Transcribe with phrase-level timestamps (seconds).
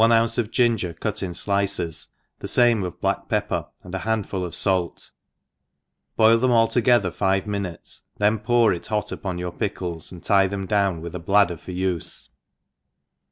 [0.11, 2.07] ounce of ginger cut in dices,
[2.39, 5.11] the famt^ of black pepper, and a handful of fait,
[6.15, 10.23] boil them all to gether five minutes, then pour it hot upon your pickles, and
[10.23, 12.29] tie them down with a bladder for ufe.